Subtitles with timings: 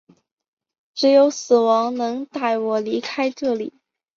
[0.95, 3.71] 只有死亡能带我离开这里！